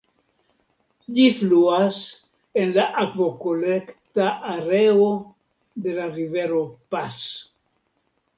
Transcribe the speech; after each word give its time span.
Ĝi 1.17 1.25
fluas 1.39 1.99
en 2.61 2.73
la 2.77 2.85
akvokolekta 3.03 4.31
areo 4.55 5.07
de 5.85 5.95
la 6.01 6.09
rivero 6.17 6.65
Pas. 6.97 7.21